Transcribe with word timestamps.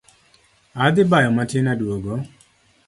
Adhi 0.85 1.03
bayo 1.11 1.29
matin 1.37 1.67
aduogo 1.73 2.13